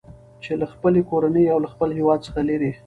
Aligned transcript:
چې 0.43 0.51
له 0.61 0.65
خپلې 0.73 1.01
کورنۍ 1.09 1.45
او 1.53 1.57
له 1.63 1.69
خپل 1.73 1.89
هیواد 1.97 2.19
څخه 2.25 2.39
لېرې 2.49 2.71